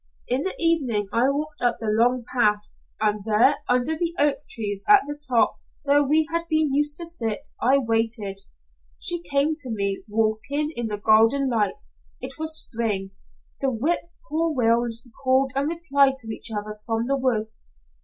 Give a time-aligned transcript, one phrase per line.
[0.27, 2.69] In the evening I walked up the long path,
[2.99, 7.05] and there under the oak trees at the top where we had been used to
[7.05, 8.41] sit, I waited.
[8.99, 11.81] She came to me, walking in the golden light.
[12.19, 13.11] It was spring.
[13.59, 17.67] The whip poor wills called and replied to each other from the woods.